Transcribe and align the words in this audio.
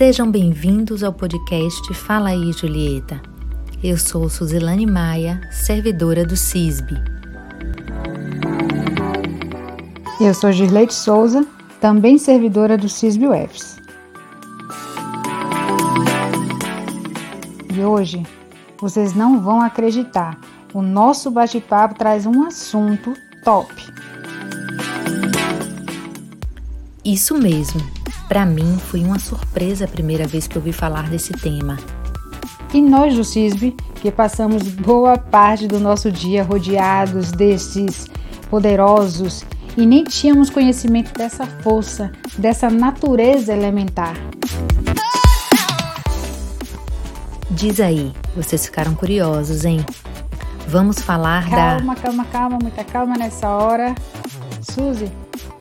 Sejam 0.00 0.30
bem-vindos 0.30 1.04
ao 1.04 1.12
podcast 1.12 1.92
Fala 1.92 2.30
aí, 2.30 2.54
Julieta. 2.54 3.20
Eu 3.84 3.98
sou 3.98 4.30
Suzilane 4.30 4.86
Maia, 4.86 5.38
servidora 5.52 6.24
do 6.24 6.38
CISB. 6.38 6.94
Eu 10.18 10.32
sou 10.32 10.50
Girleide 10.52 10.94
Souza, 10.94 11.46
também 11.82 12.16
servidora 12.16 12.78
do 12.78 12.88
CISB 12.88 13.28
UFS. 13.28 13.78
E 17.76 17.84
hoje, 17.84 18.22
vocês 18.80 19.12
não 19.12 19.42
vão 19.42 19.60
acreditar, 19.60 20.40
o 20.72 20.80
nosso 20.80 21.30
bate-papo 21.30 21.94
traz 21.96 22.24
um 22.24 22.46
assunto 22.46 23.12
top. 23.44 23.70
Isso 27.04 27.36
mesmo. 27.36 27.99
Para 28.30 28.46
mim 28.46 28.78
foi 28.78 29.02
uma 29.02 29.18
surpresa 29.18 29.86
a 29.86 29.88
primeira 29.88 30.24
vez 30.24 30.46
que 30.46 30.56
ouvi 30.56 30.72
falar 30.72 31.10
desse 31.10 31.32
tema. 31.32 31.76
E 32.72 32.80
nós 32.80 33.16
do 33.16 33.24
CISB, 33.24 33.74
que 33.96 34.08
passamos 34.08 34.62
boa 34.68 35.18
parte 35.18 35.66
do 35.66 35.80
nosso 35.80 36.12
dia 36.12 36.44
rodeados 36.44 37.32
desses 37.32 38.06
poderosos 38.48 39.44
e 39.76 39.84
nem 39.84 40.04
tínhamos 40.04 40.48
conhecimento 40.48 41.12
dessa 41.12 41.44
força, 41.44 42.12
dessa 42.38 42.70
natureza 42.70 43.52
elementar. 43.52 44.14
Diz 47.50 47.80
aí, 47.80 48.12
vocês 48.36 48.64
ficaram 48.64 48.94
curiosos, 48.94 49.64
hein? 49.64 49.84
Vamos 50.68 51.00
falar 51.00 51.50
calma, 51.50 51.56
da. 51.56 51.76
Calma, 51.78 51.96
calma, 51.96 52.24
calma, 52.26 52.58
muita 52.62 52.84
calma 52.84 53.18
nessa 53.18 53.48
hora. 53.48 53.92
Suzy, 54.62 55.10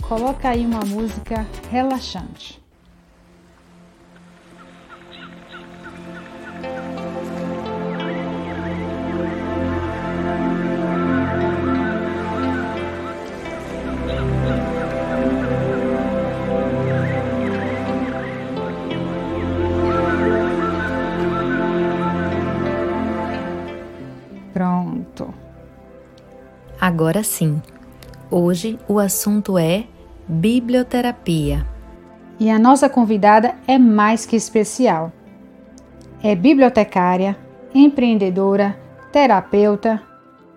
coloca 0.07 0.49
aí 0.49 0.63
uma 0.63 0.81
música 0.85 1.47
relaxante. 1.71 2.58
Agora 26.99 27.23
sim. 27.23 27.61
Hoje 28.29 28.77
o 28.85 28.99
assunto 28.99 29.57
é 29.57 29.85
biblioterapia. 30.27 31.65
E 32.37 32.49
a 32.49 32.59
nossa 32.59 32.89
convidada 32.89 33.55
é 33.65 33.77
mais 33.77 34.25
que 34.25 34.35
especial. 34.35 35.09
É 36.21 36.35
bibliotecária, 36.35 37.37
empreendedora, 37.73 38.77
terapeuta, 39.13 40.03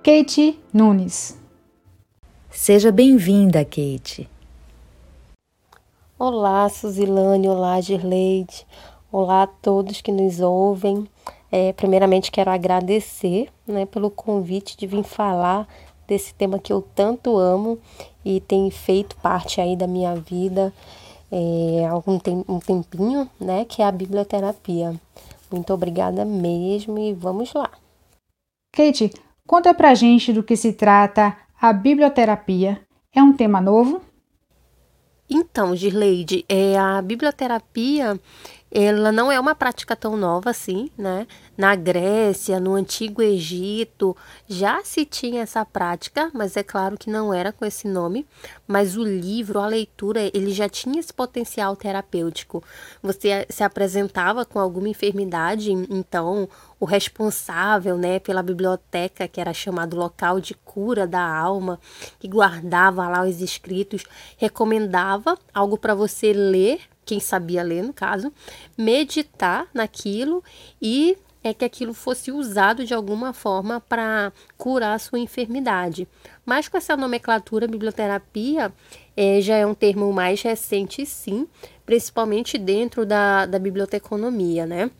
Kate 0.02 0.58
Nunes. 0.74 1.40
Seja 2.50 2.90
bem-vinda, 2.90 3.64
Kate. 3.64 4.28
Olá, 6.18 6.68
Suzilane, 6.68 7.48
olá, 7.48 7.80
Girleide, 7.80 8.66
olá 9.12 9.44
a 9.44 9.46
todos 9.46 10.00
que 10.00 10.10
nos 10.10 10.40
ouvem. 10.40 11.06
É, 11.52 11.72
primeiramente, 11.72 12.32
quero 12.32 12.50
agradecer 12.50 13.48
né, 13.64 13.86
pelo 13.86 14.10
convite 14.10 14.76
de 14.76 14.88
vir 14.88 15.04
falar 15.04 15.68
desse 16.12 16.34
tema 16.34 16.58
que 16.58 16.72
eu 16.72 16.82
tanto 16.94 17.38
amo 17.38 17.78
e 18.24 18.40
tem 18.40 18.70
feito 18.70 19.16
parte 19.16 19.60
aí 19.60 19.74
da 19.74 19.86
minha 19.86 20.14
vida 20.14 20.72
é, 21.32 21.86
há 21.86 21.90
algum 21.90 22.18
tem, 22.18 22.44
um 22.46 22.60
tempinho, 22.60 23.28
né, 23.40 23.64
que 23.64 23.80
é 23.80 23.86
a 23.86 23.90
biblioterapia. 23.90 24.94
Muito 25.50 25.72
obrigada 25.72 26.24
mesmo 26.26 26.98
e 26.98 27.14
vamos 27.14 27.54
lá. 27.54 27.70
Kate, 28.74 29.10
conta 29.46 29.72
pra 29.72 29.94
gente 29.94 30.32
do 30.32 30.42
que 30.42 30.56
se 30.56 30.74
trata 30.74 31.34
a 31.58 31.72
biblioterapia. 31.72 32.82
É 33.14 33.22
um 33.22 33.32
tema 33.32 33.60
novo? 33.60 34.02
Então, 35.28 35.74
Girleide, 35.74 36.44
é, 36.46 36.78
a 36.78 37.00
biblioterapia 37.00 38.20
ela 38.74 39.12
não 39.12 39.30
é 39.30 39.38
uma 39.38 39.54
prática 39.54 39.94
tão 39.94 40.16
nova 40.16 40.48
assim, 40.48 40.90
né? 40.96 41.26
Na 41.58 41.74
Grécia, 41.74 42.58
no 42.58 42.72
Antigo 42.72 43.20
Egito, 43.20 44.16
já 44.48 44.82
se 44.82 45.04
tinha 45.04 45.42
essa 45.42 45.62
prática, 45.62 46.30
mas 46.32 46.56
é 46.56 46.62
claro 46.62 46.96
que 46.96 47.10
não 47.10 47.34
era 47.34 47.52
com 47.52 47.66
esse 47.66 47.86
nome. 47.86 48.26
Mas 48.66 48.96
o 48.96 49.04
livro, 49.04 49.60
a 49.60 49.66
leitura, 49.66 50.22
ele 50.32 50.50
já 50.52 50.70
tinha 50.70 50.98
esse 50.98 51.12
potencial 51.12 51.76
terapêutico. 51.76 52.64
Você 53.02 53.46
se 53.50 53.62
apresentava 53.62 54.46
com 54.46 54.58
alguma 54.58 54.88
enfermidade, 54.88 55.70
então 55.70 56.48
o 56.80 56.86
responsável, 56.86 57.98
né, 57.98 58.18
pela 58.20 58.42
biblioteca, 58.42 59.28
que 59.28 59.40
era 59.40 59.52
chamado 59.52 59.98
local 59.98 60.40
de 60.40 60.54
cura 60.54 61.06
da 61.06 61.22
alma, 61.22 61.78
que 62.18 62.26
guardava 62.26 63.06
lá 63.06 63.22
os 63.22 63.42
escritos, 63.42 64.04
recomendava 64.38 65.36
algo 65.52 65.76
para 65.76 65.94
você 65.94 66.32
ler 66.32 66.80
quem 67.04 67.20
sabia 67.20 67.62
ler, 67.62 67.82
no 67.82 67.92
caso, 67.92 68.32
meditar 68.76 69.66
naquilo 69.74 70.42
e 70.80 71.16
é 71.44 71.52
que 71.52 71.64
aquilo 71.64 71.92
fosse 71.92 72.30
usado 72.30 72.84
de 72.84 72.94
alguma 72.94 73.32
forma 73.32 73.80
para 73.80 74.32
curar 74.56 74.94
a 74.94 74.98
sua 74.98 75.18
enfermidade. 75.18 76.06
Mas 76.46 76.68
com 76.68 76.76
essa 76.76 76.96
nomenclatura, 76.96 77.66
biblioterapia 77.66 78.72
é, 79.16 79.40
já 79.40 79.56
é 79.56 79.66
um 79.66 79.74
termo 79.74 80.12
mais 80.12 80.40
recente, 80.40 81.04
sim, 81.04 81.48
principalmente 81.84 82.56
dentro 82.56 83.04
da, 83.04 83.46
da 83.46 83.58
biblioteconomia, 83.58 84.66
né? 84.66 84.90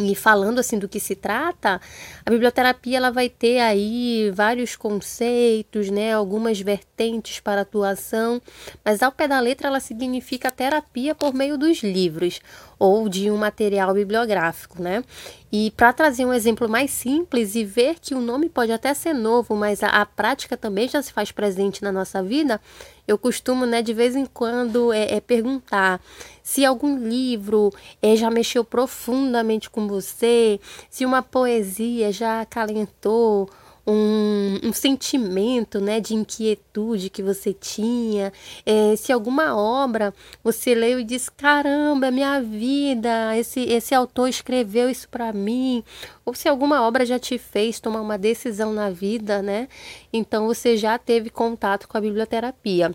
E 0.00 0.14
falando 0.14 0.60
assim 0.60 0.78
do 0.78 0.88
que 0.88 1.00
se 1.00 1.16
trata, 1.16 1.80
a 2.24 2.30
biblioterapia 2.30 2.98
ela 2.98 3.10
vai 3.10 3.28
ter 3.28 3.58
aí 3.58 4.30
vários 4.32 4.76
conceitos, 4.76 5.90
né, 5.90 6.14
algumas 6.14 6.60
vertentes 6.60 7.40
para 7.40 7.62
atuação, 7.62 8.40
mas 8.84 9.02
ao 9.02 9.10
pé 9.10 9.26
da 9.26 9.40
letra 9.40 9.66
ela 9.66 9.80
significa 9.80 10.52
terapia 10.52 11.16
por 11.16 11.34
meio 11.34 11.58
dos 11.58 11.82
livros 11.82 12.40
ou 12.78 13.08
de 13.08 13.28
um 13.28 13.36
material 13.36 13.92
bibliográfico, 13.92 14.80
né? 14.80 15.02
E 15.50 15.72
para 15.72 15.92
trazer 15.92 16.24
um 16.24 16.32
exemplo 16.32 16.68
mais 16.68 16.92
simples 16.92 17.56
e 17.56 17.64
ver 17.64 17.96
que 18.00 18.14
o 18.14 18.20
nome 18.20 18.48
pode 18.48 18.70
até 18.70 18.94
ser 18.94 19.14
novo, 19.14 19.56
mas 19.56 19.82
a, 19.82 19.88
a 19.88 20.06
prática 20.06 20.56
também 20.56 20.88
já 20.88 21.02
se 21.02 21.12
faz 21.12 21.32
presente 21.32 21.82
na 21.82 21.90
nossa 21.90 22.22
vida, 22.22 22.60
eu 23.08 23.16
costumo, 23.16 23.64
né, 23.64 23.80
de 23.80 23.94
vez 23.94 24.14
em 24.14 24.26
quando, 24.26 24.92
é, 24.92 25.14
é 25.14 25.20
perguntar 25.20 25.98
se 26.42 26.62
algum 26.62 26.98
livro 26.98 27.72
é, 28.02 28.14
já 28.14 28.30
mexeu 28.30 28.62
profundamente 28.62 29.70
com 29.70 29.88
você, 29.88 30.60
se 30.90 31.06
uma 31.06 31.22
poesia 31.22 32.12
já 32.12 32.42
acalentou 32.42 33.48
um, 33.90 34.68
um, 34.68 34.72
sentimento 34.72 35.80
né, 35.80 35.98
de 35.98 36.14
inquietude 36.14 37.08
que 37.08 37.22
você 37.22 37.54
tinha, 37.54 38.30
é, 38.66 38.94
se 38.96 39.10
alguma 39.10 39.56
obra 39.56 40.12
você 40.44 40.74
leu 40.74 41.00
e 41.00 41.04
diz: 41.04 41.28
caramba, 41.30 42.10
minha 42.10 42.40
vida, 42.40 43.34
esse, 43.36 43.60
esse 43.60 43.94
autor 43.94 44.28
escreveu 44.28 44.90
isso 44.90 45.08
para 45.08 45.32
mim, 45.32 45.82
ou 46.24 46.34
se 46.34 46.48
alguma 46.48 46.86
obra 46.86 47.06
já 47.06 47.18
te 47.18 47.38
fez 47.38 47.80
tomar 47.80 48.02
uma 48.02 48.18
decisão 48.18 48.72
na 48.72 48.90
vida, 48.90 49.40
né? 49.40 49.68
Então 50.12 50.46
você 50.46 50.76
já 50.76 50.98
teve 50.98 51.30
contato 51.30 51.88
com 51.88 51.96
a 51.96 52.00
biblioterapia. 52.00 52.94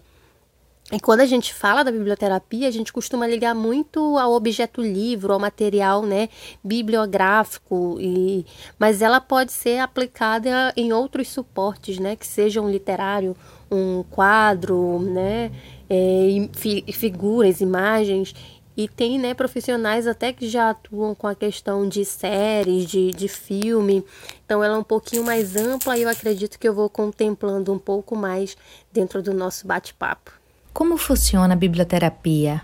E 0.91 0.99
quando 0.99 1.21
a 1.21 1.25
gente 1.25 1.53
fala 1.53 1.81
da 1.81 1.91
biblioterapia, 1.91 2.67
a 2.67 2.71
gente 2.71 2.91
costuma 2.91 3.25
ligar 3.25 3.55
muito 3.55 4.17
ao 4.17 4.33
objeto 4.33 4.81
livro, 4.81 5.31
ao 5.31 5.39
material 5.39 6.03
né, 6.03 6.27
bibliográfico, 6.63 7.97
e, 7.99 8.45
mas 8.77 9.01
ela 9.01 9.21
pode 9.21 9.53
ser 9.53 9.79
aplicada 9.79 10.73
em 10.75 10.91
outros 10.91 11.29
suportes, 11.29 11.97
né, 11.97 12.15
que 12.17 12.27
sejam 12.27 12.69
literário, 12.69 13.35
um 13.71 14.03
quadro, 14.03 14.99
né, 14.99 15.51
é, 15.89 16.49
figuras, 16.91 17.61
imagens. 17.61 18.35
E 18.75 18.87
tem 18.87 19.19
né, 19.19 19.33
profissionais 19.33 20.05
até 20.05 20.33
que 20.33 20.49
já 20.49 20.71
atuam 20.71 21.15
com 21.15 21.27
a 21.27 21.35
questão 21.35 21.87
de 21.87 22.03
séries, 22.03 22.85
de, 22.87 23.11
de 23.11 23.27
filme. 23.27 24.03
Então 24.45 24.63
ela 24.63 24.75
é 24.75 24.79
um 24.79 24.83
pouquinho 24.83 25.23
mais 25.23 25.55
ampla 25.55 25.97
e 25.97 26.01
eu 26.01 26.09
acredito 26.09 26.59
que 26.59 26.67
eu 26.67 26.73
vou 26.73 26.89
contemplando 26.89 27.71
um 27.71 27.79
pouco 27.79 28.15
mais 28.15 28.57
dentro 28.91 29.21
do 29.21 29.31
nosso 29.31 29.67
bate-papo. 29.67 30.42
Como 30.73 30.97
funciona 30.97 31.53
a 31.53 31.55
biblioterapia? 31.55 32.63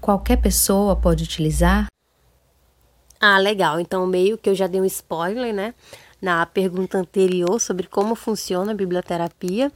Qualquer 0.00 0.38
pessoa 0.38 0.96
pode 0.96 1.24
utilizar? 1.24 1.88
Ah, 3.20 3.38
legal. 3.38 3.78
Então, 3.78 4.06
meio 4.06 4.38
que 4.38 4.48
eu 4.48 4.54
já 4.54 4.66
dei 4.66 4.80
um 4.80 4.84
spoiler, 4.86 5.52
né? 5.52 5.74
Na 6.22 6.46
pergunta 6.46 6.96
anterior 6.96 7.60
sobre 7.60 7.86
como 7.86 8.14
funciona 8.14 8.72
a 8.72 8.74
biblioterapia. 8.74 9.70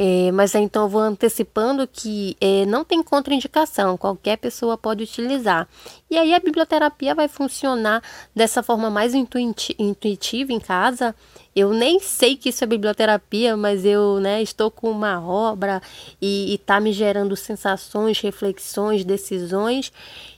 É, 0.00 0.30
mas 0.30 0.54
então 0.54 0.84
eu 0.84 0.88
vou 0.88 1.00
antecipando 1.00 1.84
que 1.84 2.36
é, 2.40 2.64
não 2.66 2.84
tem 2.84 3.02
contraindicação, 3.02 3.96
qualquer 3.96 4.36
pessoa 4.36 4.78
pode 4.78 5.02
utilizar. 5.02 5.68
E 6.08 6.16
aí 6.16 6.32
a 6.32 6.38
biblioterapia 6.38 7.16
vai 7.16 7.26
funcionar 7.26 8.00
dessa 8.32 8.62
forma 8.62 8.88
mais 8.90 9.12
intuitiva 9.12 10.52
em 10.52 10.60
casa. 10.60 11.12
Eu 11.54 11.72
nem 11.72 11.98
sei 11.98 12.36
que 12.36 12.50
isso 12.50 12.62
é 12.62 12.66
biblioterapia, 12.68 13.56
mas 13.56 13.84
eu 13.84 14.20
né, 14.20 14.40
estou 14.40 14.70
com 14.70 14.88
uma 14.88 15.20
obra 15.20 15.82
e 16.22 16.54
está 16.54 16.78
me 16.78 16.92
gerando 16.92 17.34
sensações, 17.34 18.20
reflexões, 18.20 19.04
decisões. 19.04 19.92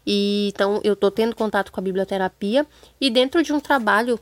E 0.06 0.48
então 0.48 0.80
eu 0.82 0.94
estou 0.94 1.10
tendo 1.10 1.36
contato 1.36 1.70
com 1.70 1.80
a 1.80 1.84
biblioterapia 1.84 2.66
e 2.98 3.10
dentro 3.10 3.42
de 3.42 3.52
um 3.52 3.60
trabalho 3.60 4.18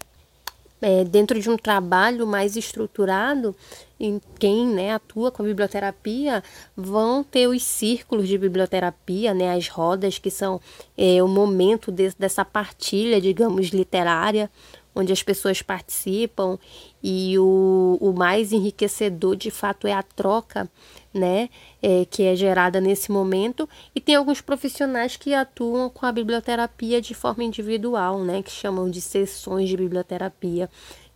é, 0.81 1.05
dentro 1.05 1.41
de 1.41 1.50
um 1.50 1.56
trabalho 1.56 2.26
mais 2.26 2.56
estruturado, 2.56 3.55
em 4.00 4.21
quem 4.39 4.67
né, 4.67 4.93
atua 4.93 5.31
com 5.31 5.43
a 5.43 5.47
biblioterapia 5.47 6.43
vão 6.77 7.25
ter 7.25 7.49
os 7.49 7.62
círculos 7.62 8.29
de 8.29 8.39
biblioterapia, 8.39 9.35
né, 9.35 9.55
as 9.55 9.69
rodas, 9.69 10.19
que 10.19 10.31
são 10.31 10.61
é, 10.97 11.23
o 11.23 11.29
momento 11.29 11.91
de, 11.91 12.12
dessa 12.19 12.45
partilha, 12.45 13.21
digamos, 13.21 13.69
literária, 13.69 14.50
onde 14.95 15.12
as 15.12 15.23
pessoas 15.23 15.62
participam 15.62 16.59
e 17.03 17.39
o, 17.39 17.97
o 18.00 18.12
mais 18.12 18.53
enriquecedor 18.53 19.37
de 19.37 19.50
fato 19.50 19.87
é 19.87 19.93
a 19.93 20.03
troca, 20.03 20.69
né, 21.15 21.49
é, 21.81 22.05
que 22.05 22.25
é 22.25 22.35
gerada 22.35 22.81
nesse 22.81 23.11
momento. 23.11 23.69
E 23.94 24.01
tem 24.01 24.17
alguns 24.17 24.41
profissionais 24.41 25.17
que 25.17 25.35
atuam 25.35 25.89
com 25.89 26.05
a 26.05 26.12
biblioterapia 26.12 27.01
de 27.01 27.15
forma 27.15 27.44
individual, 27.44 28.25
né, 28.25 28.43
que 28.43 28.51
chamam 28.51 28.91
de 28.91 29.01
sessões 29.01 29.69
de 29.69 29.77
biblioterapia. 29.77 30.69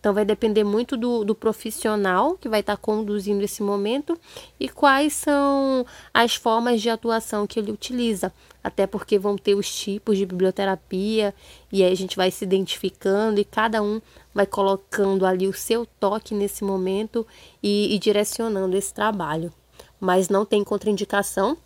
Então, 0.03 0.13
vai 0.13 0.25
depender 0.25 0.65
muito 0.65 0.97
do, 0.97 1.23
do 1.23 1.33
profissional 1.33 2.35
que 2.35 2.49
vai 2.49 2.59
estar 2.59 2.75
conduzindo 2.75 3.41
esse 3.41 3.63
momento 3.63 4.19
e 4.59 4.67
quais 4.67 5.13
são 5.13 5.85
as 6.13 6.35
formas 6.35 6.81
de 6.81 6.89
atuação 6.89 7.47
que 7.47 7.57
ele 7.57 7.71
utiliza. 7.71 8.29
Até 8.61 8.85
porque 8.85 9.17
vão 9.17 9.37
ter 9.37 9.55
os 9.55 9.73
tipos 9.73 10.17
de 10.17 10.25
biblioterapia 10.25 11.33
e 11.71 11.81
aí 11.81 11.89
a 11.89 11.95
gente 11.95 12.17
vai 12.17 12.29
se 12.31 12.43
identificando 12.43 13.39
e 13.39 13.45
cada 13.45 13.81
um 13.81 14.01
vai 14.35 14.45
colocando 14.45 15.25
ali 15.25 15.47
o 15.47 15.53
seu 15.53 15.85
toque 15.85 16.35
nesse 16.35 16.65
momento 16.65 17.25
e, 17.63 17.95
e 17.95 17.97
direcionando 17.97 18.75
esse 18.75 18.93
trabalho. 18.93 19.53
Mas 20.01 20.27
não 20.27 20.43
tem 20.43 20.65
contraindicação 20.65 21.57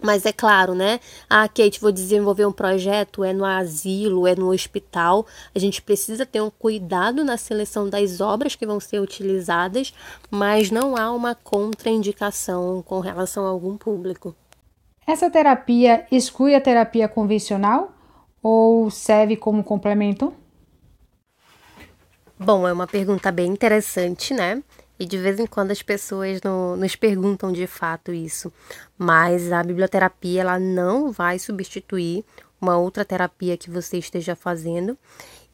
mas 0.00 0.24
é 0.24 0.32
claro, 0.32 0.74
né? 0.74 1.00
Ah, 1.28 1.48
Kate, 1.48 1.80
vou 1.80 1.92
desenvolver 1.92 2.46
um 2.46 2.52
projeto, 2.52 3.24
é 3.24 3.32
no 3.32 3.44
asilo, 3.44 4.26
é 4.26 4.34
no 4.34 4.52
hospital. 4.52 5.26
A 5.54 5.58
gente 5.58 5.82
precisa 5.82 6.24
ter 6.24 6.40
um 6.40 6.50
cuidado 6.50 7.24
na 7.24 7.36
seleção 7.36 7.88
das 7.88 8.20
obras 8.20 8.54
que 8.54 8.66
vão 8.66 8.80
ser 8.80 9.00
utilizadas, 9.00 9.92
mas 10.30 10.70
não 10.70 10.96
há 10.96 11.10
uma 11.10 11.34
contraindicação 11.34 12.82
com 12.82 13.00
relação 13.00 13.44
a 13.44 13.48
algum 13.48 13.76
público. 13.76 14.34
Essa 15.06 15.30
terapia 15.30 16.06
exclui 16.12 16.54
a 16.54 16.60
terapia 16.60 17.08
convencional 17.08 17.92
ou 18.42 18.90
serve 18.90 19.36
como 19.36 19.64
complemento? 19.64 20.32
Bom, 22.38 22.68
é 22.68 22.72
uma 22.72 22.86
pergunta 22.86 23.32
bem 23.32 23.50
interessante, 23.50 24.32
né? 24.32 24.62
E 24.98 25.06
de 25.06 25.16
vez 25.16 25.38
em 25.38 25.46
quando 25.46 25.70
as 25.70 25.82
pessoas 25.82 26.40
no, 26.42 26.76
nos 26.76 26.96
perguntam 26.96 27.52
de 27.52 27.66
fato 27.66 28.12
isso. 28.12 28.52
Mas 28.96 29.52
a 29.52 29.62
biblioterapia 29.62 30.40
ela 30.40 30.58
não 30.58 31.12
vai 31.12 31.38
substituir 31.38 32.24
uma 32.60 32.76
outra 32.76 33.04
terapia 33.04 33.56
que 33.56 33.70
você 33.70 33.98
esteja 33.98 34.34
fazendo. 34.34 34.98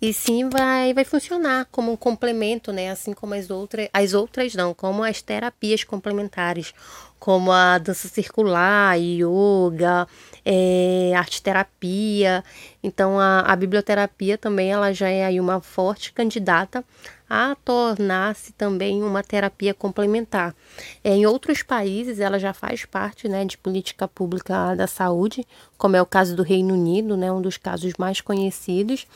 E 0.00 0.12
sim 0.12 0.48
vai, 0.48 0.92
vai 0.92 1.04
funcionar 1.04 1.66
como 1.70 1.92
um 1.92 1.96
complemento, 1.96 2.72
né? 2.72 2.90
Assim 2.90 3.12
como 3.12 3.34
as 3.34 3.48
outras, 3.48 3.88
as 3.92 4.12
outras 4.12 4.54
não, 4.54 4.74
como 4.74 5.02
as 5.02 5.22
terapias 5.22 5.84
complementares, 5.84 6.74
como 7.18 7.50
a 7.50 7.78
dança 7.78 8.08
circular, 8.08 8.98
yoga, 9.00 10.06
é, 10.44 11.12
arte 11.16 11.40
terapia. 11.40 12.44
Então 12.82 13.18
a, 13.18 13.40
a 13.40 13.56
biblioterapia 13.56 14.36
também 14.36 14.70
ela 14.70 14.92
já 14.92 15.08
é 15.08 15.24
aí 15.24 15.40
uma 15.40 15.60
forte 15.60 16.12
candidata 16.12 16.84
a 17.28 17.56
tornar-se 17.64 18.52
também 18.52 19.02
uma 19.02 19.22
terapia 19.22 19.72
complementar. 19.72 20.54
É, 21.02 21.14
em 21.14 21.26
outros 21.26 21.62
países, 21.62 22.20
ela 22.20 22.38
já 22.38 22.52
faz 22.52 22.84
parte 22.84 23.28
né, 23.28 23.44
de 23.44 23.56
política 23.56 24.06
pública 24.06 24.74
da 24.74 24.86
saúde, 24.86 25.46
como 25.78 25.96
é 25.96 26.02
o 26.02 26.06
caso 26.06 26.36
do 26.36 26.42
Reino 26.42 26.74
Unido, 26.74 27.16
né, 27.16 27.32
um 27.32 27.40
dos 27.40 27.56
casos 27.56 27.92
mais 27.98 28.20
conhecidos, 28.20 29.06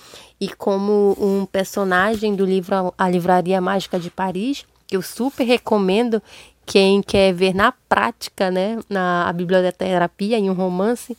e 0.40 0.48
como 0.48 1.16
um 1.20 1.46
personagem 1.46 2.34
do 2.34 2.44
livro 2.44 2.94
A 2.96 3.08
Livraria 3.08 3.60
Mágica 3.60 3.98
de 3.98 4.10
Paris, 4.10 4.64
que 4.86 4.96
eu 4.96 5.02
super 5.02 5.44
recomendo 5.44 6.22
quem 6.64 7.00
quer 7.00 7.32
ver 7.32 7.54
na 7.54 7.72
prática, 7.72 8.50
né, 8.50 8.78
na 8.90 9.26
a 9.26 9.32
biblioterapia 9.32 10.38
em 10.38 10.50
um 10.50 10.54
romance, 10.54 11.16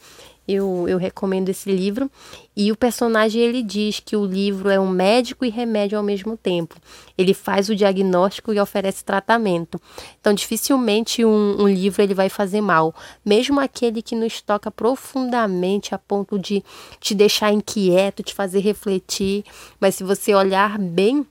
eu, 0.49 0.87
eu 0.87 0.97
recomendo 0.97 1.49
esse 1.49 1.71
livro. 1.71 2.09
E 2.55 2.71
o 2.71 2.75
personagem 2.75 3.41
ele 3.41 3.61
diz 3.61 3.99
que 3.99 4.15
o 4.15 4.25
livro 4.25 4.69
é 4.69 4.79
um 4.79 4.89
médico 4.89 5.45
e 5.45 5.49
remédio 5.49 5.97
ao 5.97 6.03
mesmo 6.03 6.35
tempo. 6.35 6.75
Ele 7.17 7.33
faz 7.33 7.69
o 7.69 7.75
diagnóstico 7.75 8.51
e 8.51 8.59
oferece 8.59 9.03
tratamento. 9.03 9.79
Então, 10.19 10.33
dificilmente 10.33 11.23
um, 11.23 11.61
um 11.61 11.67
livro 11.67 12.01
ele 12.01 12.13
vai 12.13 12.27
fazer 12.27 12.61
mal, 12.61 12.93
mesmo 13.23 13.59
aquele 13.59 14.01
que 14.01 14.15
nos 14.15 14.41
toca 14.41 14.71
profundamente 14.71 15.93
a 15.93 15.97
ponto 15.97 16.39
de 16.39 16.63
te 16.99 17.13
deixar 17.13 17.53
inquieto, 17.53 18.23
te 18.23 18.33
fazer 18.33 18.59
refletir. 18.59 19.45
Mas 19.79 19.95
se 19.95 20.03
você 20.03 20.33
olhar 20.33 20.77
bem, 20.79 21.25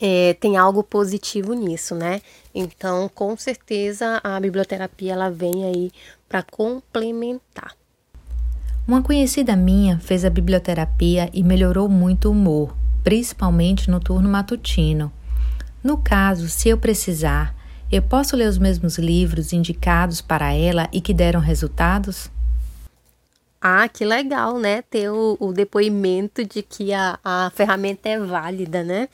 é, 0.00 0.34
tem 0.34 0.56
algo 0.56 0.82
positivo 0.82 1.54
nisso, 1.54 1.94
né? 1.94 2.20
Então, 2.52 3.08
com 3.08 3.36
certeza 3.36 4.20
a 4.24 4.40
biblioterapia 4.40 5.12
ela 5.12 5.30
vem 5.30 5.64
aí 5.64 5.92
para 6.28 6.42
complementar. 6.42 7.76
Uma 8.86 9.00
conhecida 9.00 9.54
minha 9.54 10.00
fez 10.00 10.24
a 10.24 10.30
biblioterapia 10.30 11.30
e 11.32 11.44
melhorou 11.44 11.88
muito 11.88 12.28
o 12.28 12.32
humor, 12.32 12.76
principalmente 13.04 13.88
no 13.88 14.00
turno 14.00 14.28
matutino. 14.28 15.12
No 15.84 15.96
caso, 15.96 16.48
se 16.48 16.68
eu 16.68 16.76
precisar, 16.76 17.54
eu 17.92 18.02
posso 18.02 18.34
ler 18.34 18.48
os 18.48 18.58
mesmos 18.58 18.98
livros 18.98 19.52
indicados 19.52 20.20
para 20.20 20.52
ela 20.52 20.88
e 20.92 21.00
que 21.00 21.14
deram 21.14 21.38
resultados? 21.38 22.28
Ah, 23.64 23.88
que 23.88 24.04
legal, 24.04 24.58
né? 24.58 24.82
Ter 24.82 25.08
o, 25.08 25.36
o, 25.38 25.52
depoimento 25.52 26.44
de 26.44 26.62
que 26.62 26.92
a, 26.92 27.16
a 27.22 27.48
ferramenta 27.54 28.08
é 28.08 28.18
válida, 28.18 28.82
né? 28.82 29.08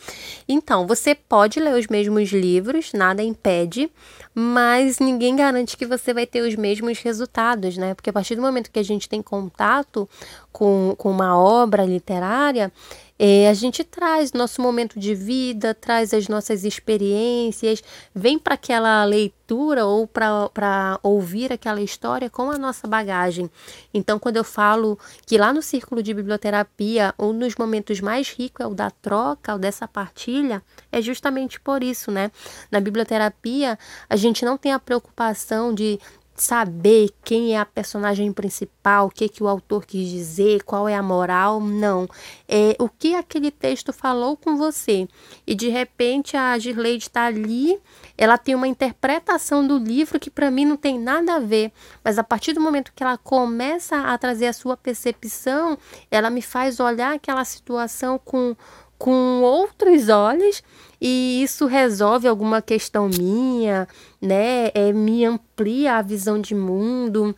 Então, 0.49 0.87
você 0.87 1.15
pode 1.15 1.61
ler 1.61 1.75
os 1.75 1.87
mesmos 1.87 2.31
livros, 2.31 2.95
nada 2.95 3.23
impede, 3.23 3.93
mas 4.35 5.01
ninguém 5.01 5.37
garante 5.37 5.77
que 5.77 5.85
você 5.85 6.15
vai 6.15 6.27
ter 6.27 6.41
os 6.41 6.55
mesmos 6.57 6.99
resultados, 7.01 7.77
né? 7.77 7.93
Porque 7.93 8.09
a 8.09 8.13
partir 8.13 8.37
do 8.37 8.41
momento 8.41 8.71
que 8.71 8.79
a 8.79 8.83
gente 8.83 9.07
tem 9.07 9.21
contato 9.21 10.09
com, 10.51 10.95
com 10.97 11.11
uma 11.11 11.39
obra 11.39 11.85
literária, 11.85 12.73
é, 13.19 13.49
a 13.49 13.55
gente 13.55 13.83
traz 13.83 14.33
nosso 14.33 14.63
momento 14.63 14.99
de 14.99 15.15
vida, 15.15 15.75
traz 15.75 16.15
as 16.15 16.29
nossas 16.29 16.65
experiências, 16.65 17.83
vem 18.15 18.39
para 18.39 18.55
aquela 18.55 19.05
leitura 19.05 19.85
ou 19.85 20.07
para 20.07 21.01
ouvir 21.03 21.53
aquela 21.53 21.81
história 21.81 22.31
com 22.31 22.51
a 22.51 22.59
nossa 22.59 22.87
bagagem. 22.87 23.51
Então, 23.93 24.19
quando 24.19 24.37
eu 24.37 24.45
falo 24.45 24.99
que 25.27 25.37
lá 25.37 25.53
no 25.53 25.63
círculo 25.63 26.03
de 26.03 26.15
biblioterapia, 26.15 27.13
um 27.19 27.37
dos 27.37 27.57
momentos 27.57 28.01
mais 28.01 28.31
ricos 28.31 28.65
é 28.65 28.69
o 28.69 28.75
da 28.75 28.91
troca, 28.91 29.55
o 29.55 29.59
dessa 29.59 29.89
partilha, 29.89 30.63
é 30.93 31.03
justamente 31.03 31.59
por 31.59 31.83
isso, 31.83 32.13
né? 32.13 32.31
Na 32.71 32.79
biblioterapia, 32.79 33.79
a 34.09 34.17
gente 34.17 34.45
não 34.45 34.57
tem 34.57 34.73
a 34.73 34.79
preocupação 34.79 35.75
de 35.75 35.99
saber 36.43 37.11
quem 37.25 37.55
é 37.55 37.59
a 37.59 37.65
personagem 37.65 38.33
principal, 38.33 39.07
o 39.07 39.11
que, 39.11 39.29
que 39.29 39.43
o 39.43 39.49
autor 39.49 39.85
quis 39.85 40.09
dizer, 40.09 40.63
qual 40.63 40.89
é 40.89 40.95
a 40.95 41.03
moral, 41.03 41.61
não. 41.61 42.09
É 42.49 42.77
o 42.79 42.89
que 42.89 43.15
aquele 43.15 43.51
texto 43.51 43.93
falou 43.93 44.37
com 44.37 44.57
você. 44.57 45.09
E 45.47 45.55
de 45.55 45.69
repente 45.69 46.37
a 46.37 46.59
Girleide 46.59 47.05
está 47.05 47.27
ali, 47.27 47.81
ela 48.17 48.39
tem 48.39 48.55
uma 48.55 48.69
interpretação 48.69 49.67
do 49.67 49.79
livro 49.79 50.19
que 50.19 50.31
para 50.31 50.51
mim 50.51 50.65
não 50.65 50.77
tem 50.77 50.99
nada 50.99 51.37
a 51.37 51.41
ver, 51.41 51.73
mas 52.03 52.19
a 52.19 52.25
partir 52.25 52.53
do 52.53 52.61
momento 52.61 52.93
que 52.95 53.03
ela 53.03 53.19
começa 53.19 53.97
a 53.97 54.19
trazer 54.19 54.47
a 54.47 54.53
sua 54.53 54.77
percepção, 54.77 55.79
ela 56.11 56.31
me 56.31 56.43
faz 56.43 56.81
olhar 56.81 57.15
aquela 57.15 57.45
situação 57.45 58.19
com 58.25 58.57
com 58.99 59.43
outros 59.43 60.09
olhos 60.09 60.63
e 61.01 61.43
isso 61.43 61.67
resolve 61.67 62.27
alguma 62.27 62.61
questão 62.61 63.09
minha, 63.09 63.87
né? 64.21 64.71
É, 64.75 64.93
me 64.93 65.25
amplia 65.25 65.95
a 65.95 66.03
visão 66.03 66.41
de 66.41 66.55
mundo. 66.55 67.35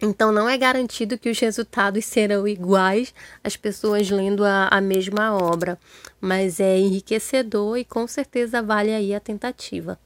Então 0.00 0.30
não 0.30 0.48
é 0.48 0.56
garantido 0.56 1.18
que 1.18 1.30
os 1.30 1.38
resultados 1.38 2.04
serão 2.04 2.46
iguais 2.46 3.12
às 3.42 3.56
pessoas 3.56 4.10
lendo 4.10 4.44
a, 4.44 4.68
a 4.68 4.80
mesma 4.80 5.36
obra, 5.36 5.78
mas 6.20 6.60
é 6.60 6.78
enriquecedor 6.78 7.78
e 7.78 7.84
com 7.84 8.06
certeza 8.06 8.62
vale 8.62 8.92
aí 8.92 9.14
a 9.14 9.20
tentativa. 9.20 9.98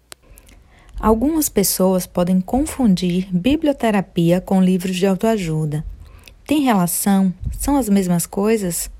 Algumas 0.98 1.48
pessoas 1.48 2.06
podem 2.06 2.40
confundir 2.40 3.28
biblioterapia 3.32 4.40
com 4.40 4.62
livros 4.62 4.96
de 4.96 5.06
autoajuda. 5.06 5.84
Tem 6.46 6.62
relação? 6.62 7.32
São 7.58 7.76
as 7.76 7.88
mesmas 7.88 8.24
coisas? 8.24 8.90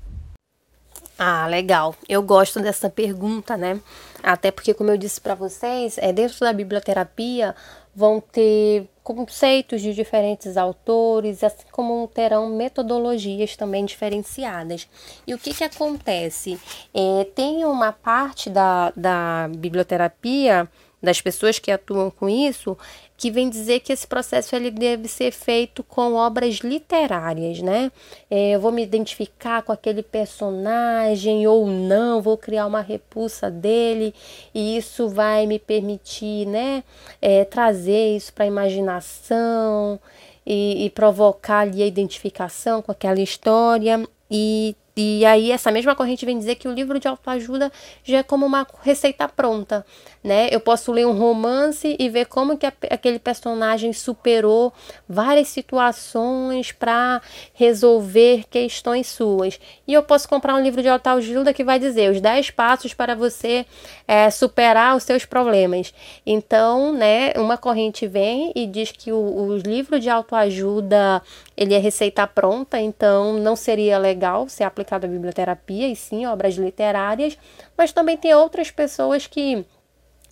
Ah, 1.17 1.47
legal. 1.47 1.95
Eu 2.09 2.21
gosto 2.21 2.59
dessa 2.59 2.89
pergunta, 2.89 3.55
né? 3.55 3.79
Até 4.21 4.51
porque, 4.51 4.73
como 4.73 4.89
eu 4.89 4.97
disse 4.97 5.21
para 5.21 5.35
vocês, 5.35 5.97
é 5.97 6.11
dentro 6.11 6.39
da 6.39 6.53
biblioterapia 6.53 7.55
vão 7.95 8.19
ter 8.19 8.87
conceitos 9.03 9.81
de 9.81 9.93
diferentes 9.93 10.57
autores, 10.57 11.43
assim 11.43 11.65
como 11.71 12.07
terão 12.07 12.49
metodologias 12.49 13.55
também 13.55 13.85
diferenciadas. 13.85 14.87
E 15.27 15.33
o 15.33 15.37
que, 15.37 15.53
que 15.53 15.63
acontece? 15.63 16.59
É, 16.93 17.25
tem 17.35 17.65
uma 17.65 17.91
parte 17.91 18.49
da, 18.49 18.91
da 18.95 19.49
biblioterapia 19.55 20.67
das 21.01 21.21
pessoas 21.21 21.59
que 21.59 21.69
atuam 21.69 22.09
com 22.09 22.29
isso, 22.29 22.77
que 23.23 23.31
vem 23.31 23.49
dizer 23.49 23.79
que 23.79 23.93
esse 23.93 24.05
processo 24.05 24.53
ele 24.53 24.69
deve 24.69 25.07
ser 25.07 25.31
feito 25.31 25.81
com 25.81 26.15
obras 26.15 26.55
literárias, 26.55 27.61
né? 27.61 27.89
É, 28.29 28.51
eu 28.51 28.59
vou 28.59 28.69
me 28.69 28.83
identificar 28.83 29.61
com 29.61 29.71
aquele 29.71 30.03
personagem 30.03 31.47
ou 31.47 31.65
não, 31.65 32.21
vou 32.21 32.37
criar 32.37 32.67
uma 32.67 32.81
repulsa 32.81 33.49
dele 33.49 34.13
e 34.53 34.75
isso 34.75 35.07
vai 35.07 35.47
me 35.47 35.57
permitir, 35.57 36.45
né, 36.45 36.83
é, 37.21 37.45
trazer 37.45 38.17
isso 38.17 38.33
para 38.33 38.43
a 38.43 38.47
imaginação 38.47 39.97
e, 40.45 40.83
e 40.83 40.89
provocar 40.89 41.59
ali 41.59 41.81
a 41.81 41.87
identificação 41.87 42.81
com 42.81 42.91
aquela 42.91 43.21
história 43.21 44.05
e 44.29 44.75
e 44.95 45.25
aí 45.25 45.51
essa 45.51 45.71
mesma 45.71 45.95
corrente 45.95 46.25
vem 46.25 46.37
dizer 46.37 46.55
que 46.55 46.67
o 46.67 46.73
livro 46.73 46.99
de 46.99 47.07
autoajuda 47.07 47.71
já 48.03 48.19
é 48.19 48.23
como 48.23 48.45
uma 48.45 48.67
receita 48.83 49.27
pronta, 49.27 49.83
né? 50.23 50.49
Eu 50.51 50.59
posso 50.59 50.91
ler 50.91 51.07
um 51.07 51.17
romance 51.17 51.95
e 51.97 52.09
ver 52.09 52.25
como 52.27 52.57
que 52.57 52.65
aquele 52.65 53.17
personagem 53.17 53.91
superou 53.91 54.71
várias 55.09 55.47
situações 55.47 56.71
para 56.71 57.21
resolver 57.53 58.45
questões 58.51 59.07
suas. 59.07 59.59
E 59.87 59.93
eu 59.93 60.03
posso 60.03 60.29
comprar 60.29 60.53
um 60.53 60.61
livro 60.61 60.81
de 60.81 60.89
autoajuda 60.89 61.53
que 61.53 61.63
vai 61.63 61.79
dizer 61.79 62.11
os 62.11 62.21
10 62.21 62.51
passos 62.51 62.93
para 62.93 63.15
você 63.15 63.65
é, 64.07 64.29
superar 64.29 64.95
os 64.95 65.03
seus 65.03 65.25
problemas. 65.25 65.91
Então, 66.23 66.93
né, 66.93 67.33
uma 67.35 67.57
corrente 67.57 68.05
vem 68.05 68.51
e 68.55 68.67
diz 68.67 68.91
que 68.91 69.11
o, 69.11 69.17
o 69.17 69.57
livro 69.57 69.99
de 69.99 70.09
autoajuda 70.09 71.21
ele 71.55 71.73
é 71.73 71.77
receita 71.77 72.25
pronta, 72.27 72.79
então 72.79 73.33
não 73.33 73.55
seria 73.55 73.97
legal 73.97 74.49
ser 74.49 74.63
aplicado 74.83 75.05
à 75.05 75.09
biblioterapia 75.09 75.87
e 75.87 75.95
sim 75.95 76.25
obras 76.25 76.55
literárias, 76.55 77.37
mas 77.75 77.91
também 77.91 78.15
tem 78.15 78.33
outras 78.33 78.69
pessoas 78.69 79.25
que 79.25 79.65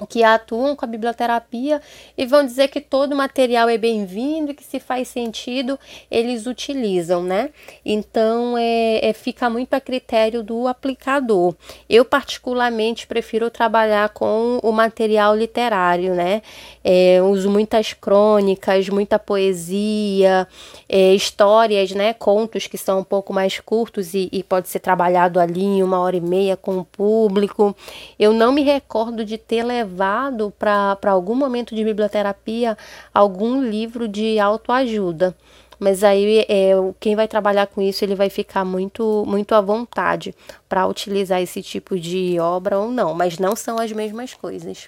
que 0.07 0.23
atuam 0.23 0.75
com 0.75 0.85
a 0.85 0.87
biblioterapia 0.87 1.81
e 2.17 2.25
vão 2.25 2.45
dizer 2.45 2.69
que 2.69 2.81
todo 2.81 3.15
material 3.15 3.69
é 3.69 3.77
bem-vindo 3.77 4.51
e 4.51 4.53
que 4.53 4.63
se 4.63 4.79
faz 4.79 5.07
sentido 5.07 5.79
eles 6.09 6.47
utilizam, 6.47 7.23
né? 7.23 7.49
Então 7.85 8.57
é, 8.57 9.09
é 9.09 9.13
fica 9.13 9.49
muito 9.49 9.73
a 9.73 9.79
critério 9.79 10.43
do 10.43 10.67
aplicador. 10.67 11.55
Eu 11.89 12.03
particularmente 12.03 13.05
prefiro 13.05 13.49
trabalhar 13.49 14.09
com 14.09 14.59
o 14.63 14.71
material 14.71 15.35
literário, 15.35 16.15
né? 16.15 16.41
É, 16.83 17.21
uso 17.21 17.49
muitas 17.49 17.93
crônicas, 17.93 18.89
muita 18.89 19.19
poesia, 19.19 20.47
é, 20.89 21.13
histórias, 21.13 21.91
né? 21.91 22.13
Contos 22.13 22.67
que 22.67 22.77
são 22.77 22.99
um 22.99 23.03
pouco 23.03 23.33
mais 23.33 23.59
curtos 23.59 24.13
e, 24.13 24.29
e 24.31 24.43
pode 24.43 24.67
ser 24.67 24.79
trabalhado 24.79 25.39
ali 25.39 25.63
em 25.63 25.83
uma 25.83 25.99
hora 25.99 26.15
e 26.15 26.21
meia 26.21 26.57
com 26.57 26.79
o 26.79 26.85
público. 26.85 27.75
Eu 28.17 28.33
não 28.33 28.51
me 28.51 28.63
recordo 28.63 29.23
de 29.23 29.37
ter 29.37 29.63
levado 29.63 29.90
levado 29.91 30.53
para 30.57 30.97
algum 31.11 31.35
momento 31.35 31.75
de 31.75 31.83
biblioterapia 31.83 32.77
algum 33.13 33.61
livro 33.61 34.07
de 34.07 34.39
autoajuda. 34.39 35.35
Mas 35.79 36.03
aí 36.03 36.45
é, 36.47 36.73
quem 36.99 37.15
vai 37.15 37.27
trabalhar 37.27 37.67
com 37.67 37.81
isso 37.81 38.05
ele 38.05 38.15
vai 38.15 38.29
ficar 38.29 38.63
muito, 38.63 39.25
muito 39.27 39.53
à 39.53 39.61
vontade 39.61 40.33
para 40.69 40.87
utilizar 40.87 41.41
esse 41.41 41.61
tipo 41.61 41.99
de 41.99 42.39
obra 42.39 42.77
ou 42.79 42.91
não, 42.91 43.13
mas 43.13 43.39
não 43.39 43.55
são 43.55 43.79
as 43.79 43.91
mesmas 43.91 44.33
coisas. 44.33 44.87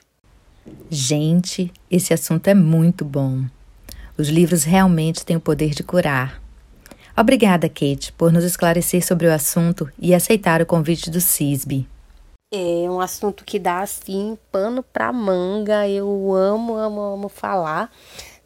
Gente, 0.90 1.74
esse 1.90 2.14
assunto 2.14 2.48
é 2.48 2.54
muito 2.54 3.04
bom. 3.04 3.44
Os 4.18 4.30
livros 4.30 4.64
realmente 4.64 5.26
têm 5.26 5.36
o 5.36 5.42
poder 5.42 5.72
de 5.72 5.84
curar. 5.84 6.42
Obrigada, 7.18 7.68
Kate, 7.68 8.14
por 8.14 8.32
nos 8.32 8.44
esclarecer 8.44 9.06
sobre 9.06 9.28
o 9.28 9.34
assunto 9.34 9.90
e 10.00 10.14
aceitar 10.14 10.62
o 10.62 10.66
convite 10.66 11.10
do 11.10 11.20
CISB. 11.20 11.88
É 12.56 12.88
um 12.88 13.02
assunto 13.02 13.44
que 13.44 13.58
dá 13.58 13.80
assim 13.80 14.38
pano 14.52 14.84
para 14.84 15.12
manga. 15.12 15.88
Eu 15.90 16.36
amo, 16.36 16.76
amo, 16.76 17.02
amo 17.02 17.28
falar, 17.28 17.92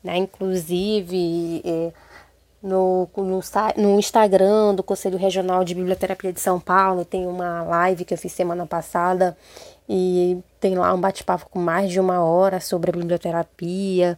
né? 0.02 0.16
Inclusive 0.16 1.62
é, 1.66 1.92
no, 2.64 3.10
no, 3.18 3.42
no 3.76 4.00
Instagram 4.00 4.76
do 4.76 4.82
Conselho 4.82 5.18
Regional 5.18 5.66
de 5.66 5.76
Biblioterapia 5.76 6.32
de 6.32 6.40
São 6.40 6.58
Paulo 6.58 7.04
tem 7.04 7.28
uma 7.28 7.64
live 7.64 8.06
que 8.06 8.14
eu 8.14 8.18
fiz 8.18 8.32
semana 8.32 8.66
passada 8.66 9.38
e 9.90 10.38
tem 10.60 10.76
lá 10.76 10.94
um 10.94 11.02
bate-papo 11.02 11.50
com 11.50 11.60
mais 11.60 11.92
de 11.92 12.00
uma 12.00 12.24
hora 12.24 12.62
sobre 12.62 12.90
a 12.92 12.94
biblioterapia. 12.94 14.18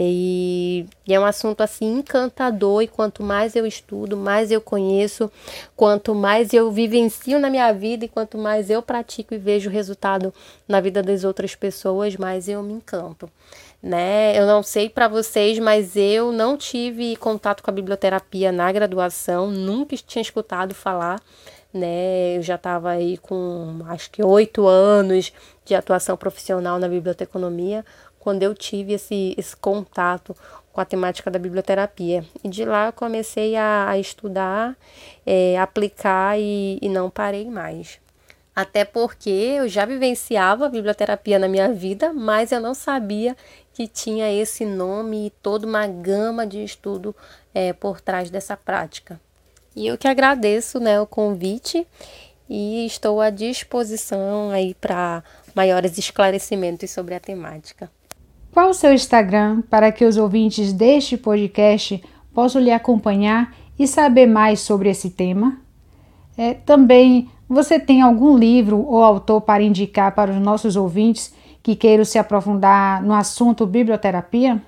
E, 0.00 0.86
é 1.08 1.18
um 1.18 1.24
assunto 1.24 1.60
assim 1.60 1.98
encantador, 1.98 2.82
e 2.82 2.86
quanto 2.86 3.20
mais 3.20 3.56
eu 3.56 3.66
estudo, 3.66 4.16
mais 4.16 4.52
eu 4.52 4.60
conheço, 4.60 5.28
quanto 5.74 6.14
mais 6.14 6.52
eu 6.52 6.70
vivencio 6.70 7.40
na 7.40 7.50
minha 7.50 7.72
vida 7.72 8.04
e 8.04 8.08
quanto 8.08 8.38
mais 8.38 8.70
eu 8.70 8.80
pratico 8.80 9.34
e 9.34 9.38
vejo 9.38 9.68
resultado 9.68 10.32
na 10.68 10.80
vida 10.80 11.02
das 11.02 11.24
outras 11.24 11.56
pessoas, 11.56 12.14
mais 12.14 12.48
eu 12.48 12.62
me 12.62 12.74
encanto. 12.74 13.28
Né? 13.82 14.38
Eu 14.38 14.46
não 14.46 14.62
sei 14.62 14.88
para 14.88 15.08
vocês, 15.08 15.58
mas 15.58 15.96
eu 15.96 16.30
não 16.30 16.56
tive 16.56 17.16
contato 17.16 17.60
com 17.60 17.70
a 17.70 17.74
biblioterapia 17.74 18.52
na 18.52 18.70
graduação, 18.70 19.50
nunca 19.50 19.96
tinha 19.96 20.22
escutado 20.22 20.76
falar 20.76 21.20
né? 21.72 22.36
Eu 22.36 22.42
já 22.42 22.54
estava 22.54 22.90
aí 22.90 23.18
com 23.18 23.80
acho 23.86 24.10
que 24.10 24.22
oito 24.22 24.66
anos 24.66 25.32
de 25.64 25.74
atuação 25.74 26.16
profissional 26.16 26.78
na 26.78 26.88
biblioteconomia, 26.88 27.84
quando 28.28 28.42
eu 28.42 28.54
tive 28.54 28.92
esse, 28.92 29.34
esse 29.38 29.56
contato 29.56 30.36
com 30.70 30.82
a 30.82 30.84
temática 30.84 31.30
da 31.30 31.38
biblioterapia. 31.38 32.22
E 32.44 32.48
de 32.50 32.62
lá 32.62 32.88
eu 32.88 32.92
comecei 32.92 33.56
a, 33.56 33.88
a 33.88 33.98
estudar, 33.98 34.76
é, 35.24 35.58
aplicar 35.58 36.38
e, 36.38 36.78
e 36.82 36.90
não 36.90 37.08
parei 37.08 37.48
mais. 37.48 37.98
Até 38.54 38.84
porque 38.84 39.30
eu 39.30 39.66
já 39.66 39.86
vivenciava 39.86 40.66
a 40.66 40.68
biblioterapia 40.68 41.38
na 41.38 41.48
minha 41.48 41.72
vida, 41.72 42.12
mas 42.12 42.52
eu 42.52 42.60
não 42.60 42.74
sabia 42.74 43.34
que 43.72 43.88
tinha 43.88 44.30
esse 44.30 44.66
nome 44.66 45.28
e 45.28 45.30
toda 45.30 45.66
uma 45.66 45.86
gama 45.86 46.46
de 46.46 46.62
estudo 46.62 47.16
é, 47.54 47.72
por 47.72 47.98
trás 47.98 48.28
dessa 48.28 48.58
prática. 48.58 49.18
E 49.74 49.86
eu 49.86 49.96
que 49.96 50.06
agradeço 50.06 50.78
né, 50.78 51.00
o 51.00 51.06
convite 51.06 51.86
e 52.46 52.84
estou 52.84 53.22
à 53.22 53.30
disposição 53.30 54.50
aí 54.50 54.74
para 54.74 55.24
maiores 55.54 55.96
esclarecimentos 55.96 56.90
sobre 56.90 57.14
a 57.14 57.20
temática. 57.20 57.90
Qual 58.58 58.70
o 58.70 58.74
seu 58.74 58.92
Instagram 58.92 59.62
para 59.70 59.92
que 59.92 60.04
os 60.04 60.16
ouvintes 60.16 60.72
deste 60.72 61.16
podcast 61.16 62.02
possam 62.34 62.60
lhe 62.60 62.72
acompanhar 62.72 63.54
e 63.78 63.86
saber 63.86 64.26
mais 64.26 64.58
sobre 64.58 64.90
esse 64.90 65.10
tema? 65.10 65.60
É, 66.36 66.54
também, 66.54 67.30
você 67.48 67.78
tem 67.78 68.02
algum 68.02 68.36
livro 68.36 68.84
ou 68.84 69.04
autor 69.04 69.42
para 69.42 69.62
indicar 69.62 70.12
para 70.12 70.32
os 70.32 70.38
nossos 70.38 70.74
ouvintes 70.74 71.32
que 71.62 71.76
queiram 71.76 72.04
se 72.04 72.18
aprofundar 72.18 73.00
no 73.00 73.14
assunto 73.14 73.64
biblioterapia? 73.64 74.60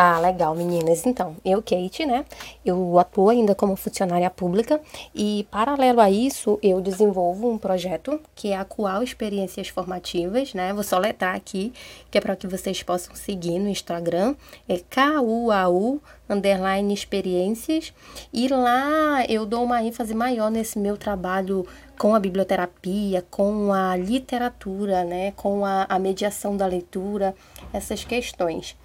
Ah, 0.00 0.20
legal, 0.20 0.54
meninas. 0.54 1.04
Então, 1.04 1.34
eu, 1.44 1.60
Kate, 1.60 2.06
né? 2.06 2.24
Eu 2.64 3.00
atuo 3.00 3.30
ainda 3.30 3.52
como 3.52 3.74
funcionária 3.74 4.30
pública 4.30 4.80
e, 5.12 5.44
paralelo 5.50 6.00
a 6.00 6.08
isso, 6.08 6.56
eu 6.62 6.80
desenvolvo 6.80 7.50
um 7.50 7.58
projeto 7.58 8.20
que 8.32 8.52
é 8.52 8.56
a 8.56 8.64
Coal 8.64 9.02
Experiências 9.02 9.66
Formativas, 9.66 10.54
né? 10.54 10.72
Vou 10.72 10.84
só 10.84 10.98
letrar 10.98 11.34
aqui, 11.34 11.72
que 12.12 12.16
é 12.16 12.20
para 12.20 12.36
que 12.36 12.46
vocês 12.46 12.80
possam 12.80 13.12
seguir 13.16 13.58
no 13.58 13.68
Instagram. 13.68 14.36
É 14.68 14.78
K-U-A-U 14.88 16.00
underline 16.28 16.94
experiências 16.94 17.92
e 18.32 18.46
lá 18.46 19.24
eu 19.28 19.46
dou 19.46 19.64
uma 19.64 19.82
ênfase 19.82 20.14
maior 20.14 20.50
nesse 20.50 20.78
meu 20.78 20.96
trabalho 20.96 21.66
com 21.98 22.14
a 22.14 22.20
biblioterapia, 22.20 23.26
com 23.28 23.72
a 23.72 23.96
literatura, 23.96 25.04
né, 25.04 25.32
com 25.32 25.64
a, 25.64 25.84
a 25.88 25.98
mediação 25.98 26.56
da 26.56 26.64
leitura, 26.64 27.34
essas 27.72 28.04
questões. 28.04 28.76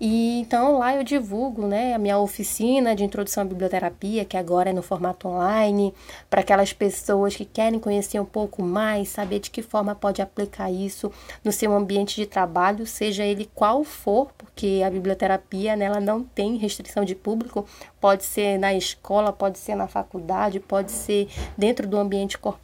E 0.00 0.40
então 0.40 0.78
lá 0.78 0.94
eu 0.94 1.02
divulgo, 1.02 1.66
né, 1.66 1.94
a 1.94 1.98
minha 1.98 2.18
oficina 2.18 2.94
de 2.94 3.04
introdução 3.04 3.42
à 3.42 3.46
biblioterapia, 3.46 4.24
que 4.24 4.36
agora 4.36 4.70
é 4.70 4.72
no 4.72 4.82
formato 4.82 5.28
online, 5.28 5.92
para 6.30 6.40
aquelas 6.40 6.72
pessoas 6.72 7.34
que 7.34 7.44
querem 7.44 7.80
conhecer 7.80 8.20
um 8.20 8.24
pouco 8.24 8.62
mais, 8.62 9.08
saber 9.08 9.40
de 9.40 9.50
que 9.50 9.60
forma 9.60 9.94
pode 9.94 10.22
aplicar 10.22 10.70
isso 10.70 11.10
no 11.42 11.50
seu 11.50 11.74
ambiente 11.74 12.16
de 12.16 12.26
trabalho, 12.26 12.86
seja 12.86 13.24
ele 13.24 13.50
qual 13.54 13.82
for, 13.82 14.30
porque 14.38 14.82
a 14.86 14.90
biblioterapia 14.90 15.74
nela 15.74 16.00
não 16.00 16.22
tem 16.22 16.56
restrição 16.56 17.04
de 17.04 17.14
público, 17.14 17.66
pode 18.00 18.24
ser 18.24 18.58
na 18.58 18.72
escola, 18.74 19.32
pode 19.32 19.58
ser 19.58 19.74
na 19.74 19.88
faculdade, 19.88 20.60
pode 20.60 20.92
ser 20.92 21.28
dentro 21.56 21.86
do 21.86 21.98
ambiente 21.98 22.38
corporativo. 22.38 22.57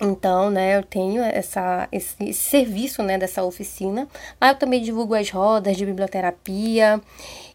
Então, 0.00 0.50
né, 0.50 0.76
eu 0.76 0.82
tenho 0.82 1.22
essa, 1.22 1.88
esse, 1.90 2.14
esse, 2.22 2.34
serviço, 2.34 3.02
né, 3.02 3.16
dessa 3.16 3.42
oficina. 3.42 4.06
Lá 4.38 4.50
eu 4.50 4.54
também 4.54 4.82
divulgo 4.82 5.14
as 5.14 5.30
rodas 5.30 5.74
de 5.74 5.86
biblioterapia. 5.86 7.00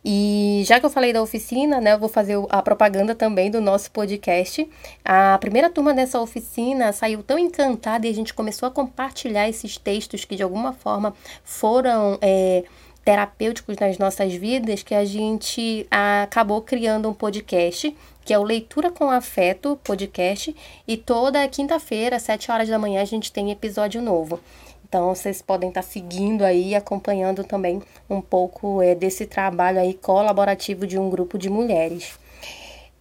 E 0.03 0.63
já 0.65 0.79
que 0.79 0.85
eu 0.85 0.89
falei 0.89 1.13
da 1.13 1.21
oficina, 1.21 1.79
né, 1.79 1.93
eu 1.93 1.99
vou 1.99 2.09
fazer 2.09 2.35
a 2.49 2.61
propaganda 2.63 3.13
também 3.13 3.51
do 3.51 3.61
nosso 3.61 3.91
podcast. 3.91 4.67
A 5.05 5.37
primeira 5.37 5.69
turma 5.69 5.93
dessa 5.93 6.19
oficina 6.19 6.91
saiu 6.91 7.21
tão 7.21 7.37
encantada 7.37 8.07
e 8.07 8.09
a 8.09 8.13
gente 8.13 8.33
começou 8.33 8.67
a 8.67 8.71
compartilhar 8.71 9.47
esses 9.47 9.77
textos 9.77 10.25
que 10.25 10.35
de 10.35 10.43
alguma 10.43 10.73
forma 10.73 11.13
foram... 11.43 12.17
É, 12.21 12.63
terapêuticos 13.03 13.77
nas 13.77 13.97
nossas 13.97 14.31
vidas 14.31 14.83
que 14.83 14.93
a 14.93 15.03
gente 15.03 15.87
acabou 15.89 16.61
criando 16.61 17.09
um 17.09 17.13
podcast 17.15 17.95
que 18.31 18.35
é 18.35 18.39
o 18.39 18.43
Leitura 18.43 18.89
com 18.89 19.11
Afeto 19.11 19.77
podcast 19.83 20.55
e 20.87 20.95
toda 20.95 21.45
quinta-feira, 21.49 22.15
às 22.15 22.21
7 22.21 22.49
horas 22.49 22.69
da 22.69 22.79
manhã, 22.79 23.01
a 23.01 23.05
gente 23.05 23.29
tem 23.29 23.51
episódio 23.51 24.01
novo. 24.01 24.39
Então, 24.87 25.13
vocês 25.13 25.41
podem 25.41 25.67
estar 25.67 25.81
seguindo 25.81 26.45
aí, 26.45 26.73
acompanhando 26.73 27.43
também 27.43 27.81
um 28.09 28.21
pouco 28.21 28.81
é, 28.81 28.95
desse 28.95 29.25
trabalho 29.25 29.81
aí 29.81 29.93
colaborativo 29.93 30.87
de 30.87 30.97
um 30.97 31.09
grupo 31.09 31.37
de 31.37 31.49
mulheres. 31.49 32.17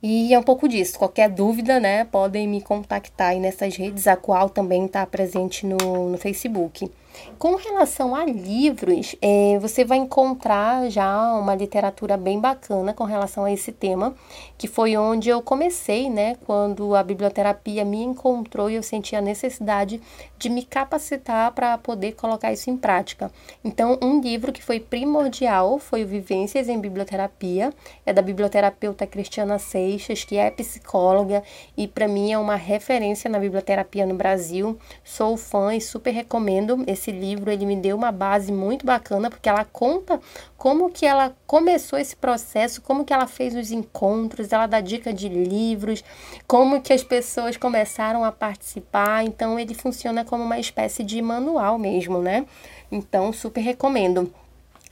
E 0.02 0.34
é 0.34 0.38
um 0.40 0.42
pouco 0.42 0.66
disso. 0.68 0.99
Qualquer 0.99 1.30
dúvida, 1.30 1.78
né, 1.78 2.02
podem 2.06 2.49
me 2.49 2.60
contactar 2.60 3.28
aí 3.28 3.38
nessas 3.38 3.76
redes, 3.76 4.08
a 4.08 4.16
qual 4.16 4.50
também 4.50 4.87
está 4.87 5.06
presente 5.06 5.64
no, 5.64 6.10
no 6.10 6.18
Facebook. 6.18 6.90
Com 7.38 7.56
relação 7.56 8.14
a 8.14 8.24
livros, 8.24 9.16
é, 9.22 9.58
você 9.60 9.84
vai 9.84 9.98
encontrar 9.98 10.90
já 10.90 11.32
uma 11.34 11.54
literatura 11.54 12.16
bem 12.16 12.38
bacana 12.38 12.92
com 12.92 13.04
relação 13.04 13.44
a 13.44 13.52
esse 13.52 13.72
tema, 13.72 14.14
que 14.58 14.68
foi 14.68 14.96
onde 14.96 15.30
eu 15.30 15.40
comecei, 15.40 16.10
né? 16.10 16.36
Quando 16.46 16.94
a 16.94 17.02
biblioterapia 17.02 17.84
me 17.84 18.02
encontrou 18.02 18.68
e 18.68 18.74
eu 18.74 18.82
senti 18.82 19.16
a 19.16 19.22
necessidade 19.22 20.00
de 20.38 20.48
me 20.48 20.64
capacitar 20.64 21.52
para 21.52 21.78
poder 21.78 22.12
colocar 22.12 22.52
isso 22.52 22.68
em 22.68 22.76
prática. 22.76 23.30
Então, 23.64 23.98
um 24.02 24.20
livro 24.20 24.52
que 24.52 24.62
foi 24.62 24.78
primordial 24.78 25.78
foi 25.78 26.04
o 26.04 26.06
Vivências 26.06 26.68
em 26.68 26.78
Biblioterapia, 26.78 27.72
é 28.04 28.12
da 28.12 28.22
biblioterapeuta 28.22 29.06
Cristiana 29.06 29.58
Seixas, 29.58 30.24
que 30.24 30.36
é 30.36 30.50
psicóloga 30.50 31.42
e 31.76 31.88
para 31.88 32.08
mim 32.08 32.32
é 32.32 32.38
uma 32.38 32.56
referência 32.56 33.30
na 33.30 33.38
biblioterapia 33.38 34.04
no 34.04 34.14
Brasil. 34.14 34.78
Sou 35.02 35.36
fã 35.36 35.74
e 35.74 35.80
super 35.80 36.10
recomendo 36.10 36.84
esse 36.86 37.09
livro 37.10 37.40
livro 37.40 37.50
ele 37.50 37.66
me 37.66 37.76
deu 37.76 37.96
uma 37.96 38.12
base 38.12 38.52
muito 38.52 38.84
bacana 38.84 39.30
porque 39.30 39.48
ela 39.48 39.64
conta 39.64 40.20
como 40.56 40.90
que 40.90 41.06
ela 41.06 41.34
começou 41.46 41.98
esse 41.98 42.14
processo, 42.14 42.82
como 42.82 43.04
que 43.04 43.12
ela 43.12 43.26
fez 43.26 43.54
os 43.54 43.70
encontros, 43.70 44.52
ela 44.52 44.66
dá 44.66 44.80
dica 44.80 45.12
de 45.12 45.28
livros, 45.28 46.04
como 46.46 46.82
que 46.82 46.92
as 46.92 47.02
pessoas 47.02 47.56
começaram 47.56 48.24
a 48.24 48.30
participar. 48.30 49.24
Então 49.24 49.58
ele 49.58 49.74
funciona 49.74 50.24
como 50.24 50.44
uma 50.44 50.58
espécie 50.58 51.02
de 51.02 51.20
manual 51.22 51.78
mesmo, 51.78 52.20
né? 52.20 52.46
Então 52.92 53.32
super 53.32 53.60
recomendo. 53.60 54.32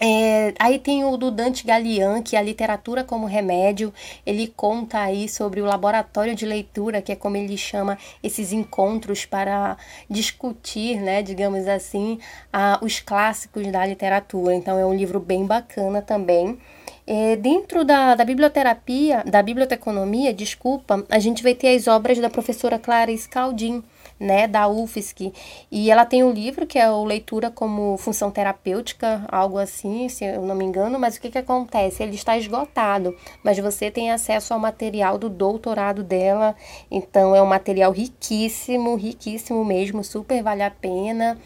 É, 0.00 0.54
aí 0.60 0.78
tem 0.78 1.04
o 1.04 1.16
do 1.16 1.30
Dante 1.30 1.66
Galian, 1.66 2.22
que 2.22 2.36
é 2.36 2.38
a 2.38 2.42
literatura 2.42 3.02
como 3.02 3.26
remédio. 3.26 3.92
Ele 4.24 4.46
conta 4.46 5.00
aí 5.00 5.28
sobre 5.28 5.60
o 5.60 5.64
laboratório 5.64 6.34
de 6.36 6.46
leitura, 6.46 7.02
que 7.02 7.10
é 7.10 7.16
como 7.16 7.36
ele 7.36 7.56
chama 7.56 7.98
esses 8.22 8.52
encontros 8.52 9.26
para 9.26 9.76
discutir, 10.08 11.00
né, 11.00 11.20
digamos 11.22 11.66
assim, 11.66 12.18
a, 12.52 12.78
os 12.80 13.00
clássicos 13.00 13.66
da 13.72 13.84
literatura. 13.84 14.54
Então 14.54 14.78
é 14.78 14.86
um 14.86 14.94
livro 14.94 15.18
bem 15.18 15.44
bacana 15.44 16.00
também. 16.00 16.58
É, 17.04 17.36
dentro 17.36 17.84
da, 17.84 18.14
da 18.14 18.24
biblioterapia, 18.24 19.24
da 19.24 19.42
biblioteconomia, 19.42 20.32
desculpa, 20.32 21.04
a 21.08 21.18
gente 21.18 21.42
vai 21.42 21.54
ter 21.54 21.74
as 21.74 21.88
obras 21.88 22.18
da 22.18 22.28
professora 22.28 22.78
Clara 22.78 23.16
Scaldin 23.16 23.82
né, 24.18 24.46
da 24.46 24.68
UFSC. 24.68 25.32
E 25.70 25.90
ela 25.90 26.04
tem 26.04 26.22
um 26.24 26.32
livro 26.32 26.66
que 26.66 26.78
é 26.78 26.90
o 26.90 27.04
Leitura 27.04 27.50
como 27.50 27.96
Função 27.96 28.30
Terapêutica, 28.30 29.24
algo 29.28 29.58
assim, 29.58 30.08
se 30.08 30.24
eu 30.24 30.42
não 30.42 30.54
me 30.54 30.64
engano, 30.64 30.98
mas 30.98 31.16
o 31.16 31.20
que, 31.20 31.30
que 31.30 31.38
acontece? 31.38 32.02
Ele 32.02 32.14
está 32.14 32.36
esgotado, 32.36 33.16
mas 33.42 33.58
você 33.58 33.90
tem 33.90 34.10
acesso 34.10 34.52
ao 34.52 34.60
material 34.60 35.18
do 35.18 35.28
doutorado 35.28 36.02
dela, 36.02 36.56
então 36.90 37.34
é 37.34 37.42
um 37.42 37.46
material 37.46 37.92
riquíssimo, 37.92 38.96
riquíssimo 38.96 39.64
mesmo, 39.64 40.02
super 40.02 40.42
vale 40.42 40.62
a 40.62 40.70
pena. 40.70 41.38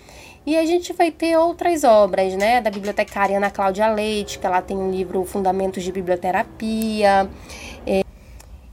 E 0.44 0.56
a 0.56 0.66
gente 0.66 0.92
vai 0.92 1.12
ter 1.12 1.36
outras 1.36 1.84
obras, 1.84 2.34
né, 2.34 2.60
da 2.60 2.68
bibliotecária 2.68 3.36
Ana 3.36 3.48
Cláudia 3.48 3.88
Leite, 3.92 4.40
que 4.40 4.46
ela 4.46 4.60
tem 4.60 4.76
um 4.76 4.90
livro 4.90 5.24
Fundamentos 5.24 5.84
de 5.84 5.92
Biblioterapia. 5.92 7.30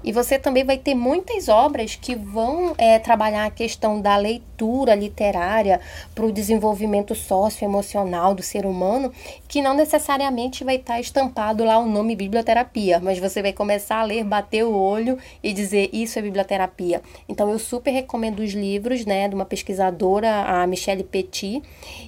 E 0.09 0.11
você 0.11 0.39
também 0.39 0.63
vai 0.63 0.75
ter 0.75 0.95
muitas 0.95 1.47
obras 1.49 1.93
que 1.95 2.15
vão 2.15 2.73
é, 2.79 2.97
trabalhar 2.97 3.45
a 3.45 3.51
questão 3.51 4.01
da 4.01 4.17
leitura 4.17 4.48
literária 4.95 5.79
para 6.13 6.25
o 6.25 6.31
desenvolvimento 6.31 7.13
socioemocional 7.15 8.33
do 8.33 8.41
ser 8.41 8.65
humano, 8.65 9.11
que 9.47 9.61
não 9.61 9.73
necessariamente 9.73 10.63
vai 10.63 10.75
estar 10.75 10.93
tá 10.93 10.99
estampado 10.99 11.63
lá 11.63 11.77
o 11.77 11.87
nome 11.87 12.15
biblioterapia, 12.15 12.99
mas 12.99 13.19
você 13.19 13.41
vai 13.41 13.53
começar 13.53 13.99
a 13.99 14.03
ler, 14.03 14.23
bater 14.23 14.63
o 14.63 14.73
olho 14.73 15.17
e 15.43 15.53
dizer 15.53 15.89
isso 15.93 16.19
é 16.19 16.21
biblioterapia. 16.21 17.01
Então 17.27 17.49
eu 17.49 17.59
super 17.59 17.91
recomendo 17.91 18.39
os 18.39 18.51
livros, 18.51 19.05
né, 19.05 19.27
de 19.27 19.35
uma 19.35 19.45
pesquisadora, 19.45 20.45
a 20.45 20.67
Michelle 20.67 21.03
Petit, 21.03 21.61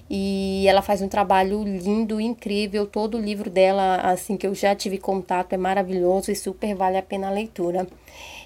e 0.09 0.65
ela 0.67 0.81
faz 0.81 1.01
um 1.01 1.07
trabalho 1.07 1.63
lindo, 1.63 2.19
incrível. 2.19 2.85
Todo 2.85 3.17
o 3.17 3.21
livro 3.21 3.49
dela, 3.49 3.95
assim 3.97 4.37
que 4.37 4.45
eu 4.45 4.53
já 4.53 4.75
tive 4.75 4.97
contato, 4.97 5.53
é 5.53 5.57
maravilhoso 5.57 6.31
e 6.31 6.35
super 6.35 6.75
vale 6.75 6.97
a 6.97 7.03
pena 7.03 7.27
a 7.27 7.31
leitura. 7.31 7.87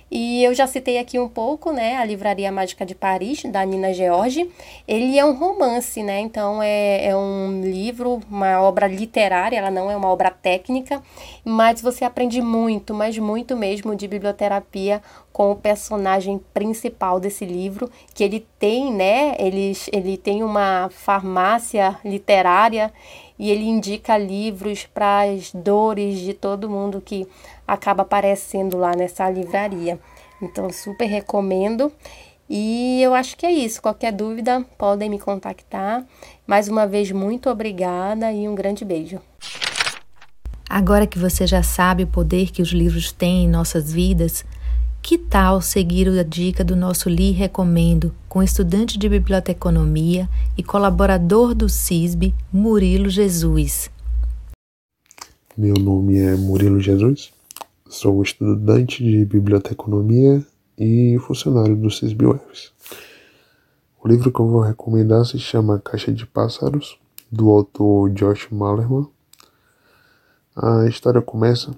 E 0.09 0.43
eu 0.43 0.53
já 0.53 0.67
citei 0.67 0.99
aqui 0.99 1.17
um 1.19 1.27
pouco, 1.27 1.71
né, 1.71 1.97
a 1.97 2.05
Livraria 2.05 2.51
Mágica 2.51 2.85
de 2.85 2.93
Paris, 2.93 3.43
da 3.43 3.65
Nina 3.65 3.91
George. 3.91 4.49
Ele 4.87 5.17
é 5.17 5.25
um 5.25 5.33
romance, 5.35 6.03
né, 6.03 6.19
então 6.19 6.61
é, 6.61 7.07
é 7.07 7.15
um 7.15 7.61
livro, 7.63 8.21
uma 8.29 8.61
obra 8.61 8.87
literária, 8.87 9.57
ela 9.57 9.71
não 9.71 9.89
é 9.89 9.97
uma 9.97 10.09
obra 10.09 10.29
técnica, 10.29 11.01
mas 11.43 11.81
você 11.81 12.05
aprende 12.05 12.39
muito, 12.39 12.93
mas 12.93 13.17
muito 13.17 13.55
mesmo 13.55 13.95
de 13.95 14.07
biblioterapia 14.07 15.01
com 15.33 15.51
o 15.51 15.55
personagem 15.55 16.39
principal 16.53 17.19
desse 17.19 17.43
livro, 17.43 17.91
que 18.13 18.23
ele 18.23 18.47
tem, 18.59 18.93
né, 18.93 19.35
ele, 19.39 19.73
ele 19.91 20.17
tem 20.17 20.43
uma 20.43 20.87
farmácia 20.91 21.99
literária 22.05 22.93
e 23.37 23.51
ele 23.51 23.65
indica 23.65 24.17
livros 24.17 24.85
para 24.85 25.23
as 25.23 25.51
dores 25.51 26.19
de 26.19 26.33
todo 26.33 26.69
mundo 26.69 27.01
que 27.01 27.27
acaba 27.67 28.03
aparecendo 28.03 28.77
lá 28.77 28.95
nessa 28.95 29.29
livraria. 29.29 29.99
Então, 30.41 30.69
super 30.71 31.05
recomendo. 31.05 31.91
E 32.49 33.01
eu 33.01 33.13
acho 33.13 33.35
que 33.35 33.45
é 33.45 33.51
isso. 33.51 33.81
Qualquer 33.81 34.11
dúvida, 34.11 34.63
podem 34.77 35.09
me 35.09 35.19
contactar. 35.19 36.05
Mais 36.45 36.67
uma 36.67 36.85
vez, 36.85 37.11
muito 37.11 37.49
obrigada 37.49 38.31
e 38.31 38.47
um 38.47 38.55
grande 38.55 38.85
beijo. 38.85 39.19
Agora 40.69 41.07
que 41.07 41.17
você 41.17 41.47
já 41.47 41.63
sabe 41.63 42.03
o 42.03 42.07
poder 42.07 42.51
que 42.51 42.61
os 42.61 42.69
livros 42.69 43.11
têm 43.11 43.45
em 43.45 43.49
nossas 43.49 43.91
vidas, 43.91 44.43
que 45.01 45.17
tal 45.17 45.61
seguir 45.61 46.07
a 46.07 46.23
dica 46.23 46.63
do 46.63 46.75
nosso 46.75 47.07
Li 47.07 47.31
Recomendo 47.31 48.13
com 48.27 48.41
estudante 48.41 48.97
de 48.97 49.07
biblioteconomia 49.07 50.27
e 50.57 50.63
colaborador 50.63 51.53
do 51.53 51.69
CISB, 51.69 52.33
Murilo 52.51 53.09
Jesus? 53.09 53.91
Meu 55.55 55.75
nome 55.75 56.19
é 56.19 56.35
Murilo 56.35 56.81
Jesus, 56.81 57.31
sou 57.87 58.21
estudante 58.23 59.03
de 59.03 59.23
biblioteconomia 59.25 60.43
e 60.77 61.17
funcionário 61.19 61.75
do 61.75 61.91
CISB 61.91 62.25
UFS. 62.25 62.73
O 64.03 64.07
livro 64.07 64.31
que 64.31 64.39
eu 64.39 64.47
vou 64.47 64.61
recomendar 64.61 65.23
se 65.23 65.37
chama 65.37 65.79
Caixa 65.79 66.11
de 66.11 66.25
Pássaros, 66.25 66.99
do 67.31 67.49
autor 67.51 68.09
Josh 68.09 68.49
Malerman. 68.49 69.07
A 70.55 70.87
história 70.87 71.21
começa 71.21 71.75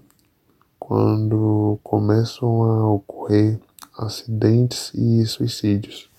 quando 0.80 1.78
começam 1.84 2.64
a 2.64 2.90
ocorrer 2.90 3.60
acidentes 3.98 4.94
e 4.94 5.26
suicídios 5.26 6.10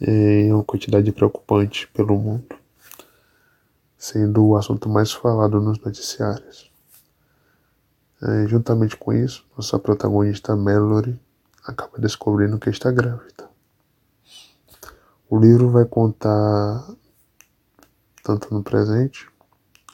em 0.00 0.52
uma 0.52 0.62
quantidade 0.62 1.10
preocupante 1.12 1.88
pelo 1.88 2.18
mundo, 2.18 2.54
sendo 3.96 4.44
o 4.46 4.56
assunto 4.56 4.88
mais 4.88 5.12
falado 5.12 5.60
nos 5.60 5.78
noticiários. 5.80 6.67
É, 8.20 8.48
juntamente 8.48 8.96
com 8.96 9.12
isso, 9.12 9.46
nossa 9.56 9.78
protagonista 9.78 10.56
Mallory 10.56 11.20
acaba 11.64 11.98
descobrindo 11.98 12.58
que 12.58 12.68
está 12.68 12.90
grávida. 12.90 13.48
O 15.30 15.38
livro 15.38 15.70
vai 15.70 15.84
contar, 15.84 16.84
tanto 18.24 18.52
no 18.52 18.62
presente, 18.62 19.30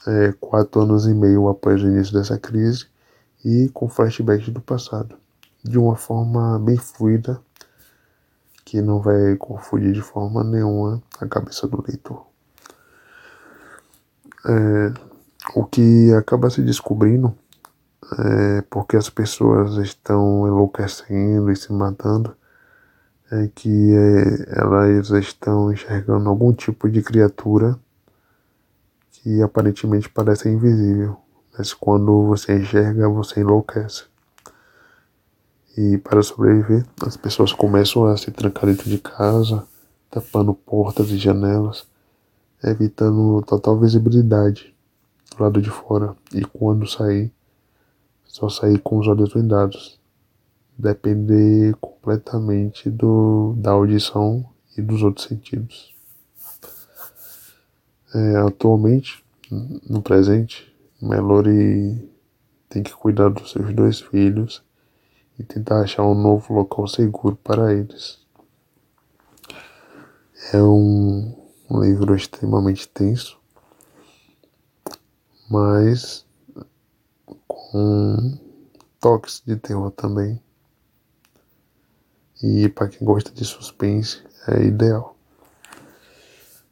é, 0.07 0.33
quatro 0.41 0.81
anos 0.81 1.07
e 1.07 1.13
meio 1.13 1.49
após 1.49 1.83
o 1.83 1.87
início 1.87 2.15
dessa 2.15 2.39
crise, 2.39 2.87
e 3.45 3.69
com 3.75 3.89
flashbacks 3.89 4.49
do 4.49 4.61
passado, 4.61 5.19
de 5.63 5.79
uma 5.79 5.97
forma 5.97 6.59
bem 6.59 6.79
fluida, 6.79 7.39
que 8.65 8.81
não 8.81 9.01
vai 9.01 9.37
confundir 9.37 9.93
de 9.93 10.01
forma 10.01 10.43
nenhuma 10.43 11.03
a 11.21 11.27
cabeça 11.27 11.67
do 11.69 11.85
leitor. 11.87 12.27
É, 14.47 14.95
o 15.55 15.65
que 15.65 16.13
acaba 16.15 16.49
se 16.49 16.63
descobrindo 16.63 17.37
é 18.19 18.63
porque 18.63 18.97
as 18.97 19.11
pessoas 19.11 19.77
estão 19.77 20.47
enlouquecendo 20.47 21.51
e 21.51 21.57
se 21.57 21.73
matando 21.73 22.37
é 23.31 23.49
que 23.55 23.93
é, 23.95 24.61
elas 24.61 25.11
estão 25.11 25.73
enxergando 25.73 26.29
algum 26.29 26.53
tipo 26.53 26.89
de 26.89 27.03
criatura 27.03 27.79
que 29.11 29.43
aparentemente 29.43 30.09
parece 30.09 30.49
invisível, 30.49 31.17
mas 31.57 31.73
quando 31.73 32.27
você 32.27 32.57
enxerga, 32.59 33.09
você 33.09 33.41
enlouquece. 33.41 34.05
E 35.77 35.99
para 35.99 36.23
sobreviver, 36.23 36.85
as 37.05 37.17
pessoas 37.17 37.53
começam 37.53 38.05
a 38.07 38.17
se 38.17 38.31
trancar 38.31 38.67
dentro 38.67 38.89
de 38.89 38.99
casa, 38.99 39.67
tapando 40.11 40.55
portas 40.55 41.11
e 41.11 41.17
janelas, 41.17 41.87
evitando 42.63 43.43
total 43.43 43.79
visibilidade 43.79 44.75
do 45.35 45.43
lado 45.43 45.61
de 45.61 45.71
fora. 45.71 46.15
E 46.33 46.45
quando 46.45 46.87
sair, 46.87 47.33
só 48.35 48.49
sair 48.49 48.81
com 48.81 48.99
os 48.99 49.07
olhos 49.07 49.33
vendados. 49.33 49.97
Depender 50.77 51.73
completamente 51.77 52.91
do, 52.91 53.55
da 53.59 53.71
audição 53.71 54.45
e 54.77 54.83
dos 54.83 55.05
outros 55.05 55.29
sentidos. 55.29 55.95
É, 58.13 58.37
atualmente, 58.39 59.25
no 59.89 60.03
presente, 60.03 60.75
Melody 61.01 62.09
tem 62.69 62.83
que 62.83 62.93
cuidar 62.93 63.29
dos 63.29 63.53
seus 63.53 63.73
dois 63.73 64.01
filhos 64.01 64.65
e 65.39 65.45
tentar 65.45 65.83
achar 65.83 66.03
um 66.03 66.21
novo 66.21 66.55
local 66.55 66.89
seguro 66.89 67.37
para 67.37 67.73
eles. 67.73 68.19
É 70.53 70.61
um, 70.61 71.37
um 71.71 71.81
livro 71.81 72.17
extremamente 72.17 72.89
tenso, 72.89 73.39
mas 75.49 76.25
com 77.75 78.39
toques 79.01 79.43
de 79.45 79.57
terror 79.57 79.91
também. 79.91 80.41
E 82.41 82.69
para 82.69 82.87
quem 82.87 83.05
gosta 83.05 83.33
de 83.33 83.45
suspense, 83.45 84.23
é 84.47 84.63
ideal. 84.63 85.17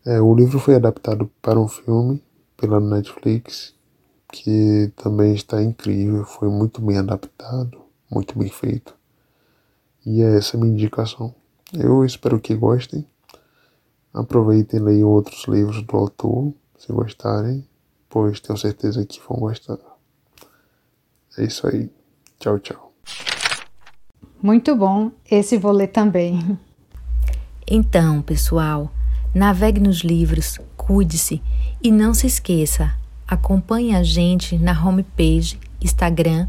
É, 0.06 0.20
o 0.20 0.32
livro 0.32 0.60
foi 0.60 0.76
adaptado 0.76 1.28
para 1.42 1.58
um 1.58 1.66
filme 1.66 2.22
pela 2.56 2.78
Netflix, 2.78 3.74
que 4.28 4.92
também 4.94 5.34
está 5.34 5.60
incrível, 5.60 6.24
foi 6.24 6.48
muito 6.48 6.80
bem 6.80 6.98
adaptado 6.98 7.82
muito 8.08 8.38
bem 8.38 8.48
feito. 8.48 8.94
E 10.04 10.22
é 10.22 10.36
essa 10.36 10.56
a 10.56 10.60
minha 10.60 10.72
indicação. 10.72 11.34
Eu 11.72 12.04
espero 12.04 12.38
que 12.38 12.54
gostem. 12.54 13.06
Aproveitem 14.12 14.78
e 14.78 14.82
leiam 14.82 15.08
outros 15.08 15.46
livros 15.48 15.82
do 15.82 15.96
autor, 15.96 16.52
se 16.78 16.92
gostarem, 16.92 17.66
pois 18.10 18.38
tenho 18.40 18.58
certeza 18.58 19.06
que 19.06 19.20
vão 19.26 19.38
gostar. 19.38 19.91
É 21.38 21.44
isso 21.44 21.66
aí. 21.66 21.90
Tchau, 22.38 22.58
tchau. 22.58 22.92
Muito 24.42 24.74
bom. 24.74 25.10
Esse 25.30 25.56
vou 25.56 25.72
ler 25.72 25.88
também. 25.88 26.58
Então, 27.66 28.20
pessoal, 28.22 28.92
navegue 29.34 29.80
nos 29.80 29.98
livros, 29.98 30.58
cuide-se 30.76 31.40
e 31.82 31.90
não 31.90 32.12
se 32.12 32.26
esqueça, 32.26 32.92
acompanhe 33.26 33.94
a 33.94 34.02
gente 34.02 34.58
na 34.58 34.72
homepage, 34.72 35.58
Instagram, 35.80 36.48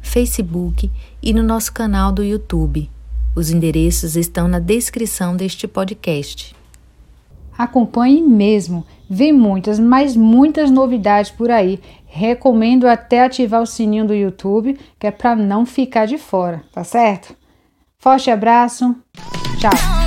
Facebook 0.00 0.90
e 1.22 1.34
no 1.34 1.42
nosso 1.42 1.72
canal 1.72 2.12
do 2.12 2.22
YouTube. 2.22 2.90
Os 3.34 3.50
endereços 3.50 4.16
estão 4.16 4.46
na 4.46 4.58
descrição 4.58 5.36
deste 5.36 5.66
podcast. 5.66 6.54
Acompanhe 7.56 8.22
mesmo, 8.22 8.86
vem 9.12 9.30
muitas, 9.30 9.78
mas 9.78 10.16
muitas 10.16 10.70
novidades 10.70 11.30
por 11.30 11.50
aí. 11.50 11.78
Recomendo 12.06 12.88
até 12.88 13.22
ativar 13.22 13.60
o 13.60 13.66
sininho 13.66 14.06
do 14.06 14.14
YouTube, 14.14 14.78
que 14.98 15.06
é 15.06 15.10
para 15.10 15.36
não 15.36 15.66
ficar 15.66 16.06
de 16.06 16.16
fora, 16.16 16.62
tá 16.72 16.82
certo? 16.82 17.36
Forte 17.98 18.30
abraço, 18.30 18.96
tchau! 19.58 20.01